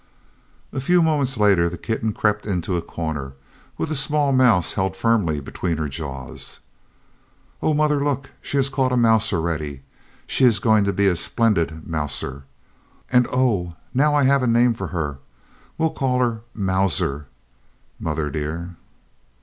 A 0.73 0.79
few 0.79 1.03
moments 1.03 1.37
later 1.37 1.69
the 1.69 1.77
kitten 1.77 2.11
crept 2.11 2.47
into 2.47 2.75
a 2.75 2.81
corner, 2.81 3.33
with 3.77 3.91
a 3.91 3.95
small 3.95 4.31
mouse 4.31 4.73
held 4.73 4.95
firmly 4.97 5.39
between 5.39 5.77
her 5.77 5.87
jaws. 5.87 6.59
"Oh, 7.61 7.75
mother, 7.75 8.03
look, 8.03 8.31
she 8.41 8.57
has 8.57 8.67
caught 8.67 8.91
a 8.91 8.97
mouse 8.97 9.31
already. 9.31 9.83
She 10.25 10.43
is 10.43 10.57
going 10.57 10.85
to 10.85 10.91
be 10.91 11.05
a 11.05 11.15
splendid 11.15 11.85
mouser. 11.87 12.45
And 13.11 13.27
oh, 13.31 13.75
now 13.93 14.15
I 14.15 14.23
have 14.23 14.41
a 14.41 14.47
name 14.47 14.73
for 14.73 14.87
her. 14.87 15.19
We'll 15.77 15.91
call 15.91 16.17
her 16.17 16.41
'Mauser,' 16.55 17.27
mother 17.99 18.31
dear!" 18.31 18.77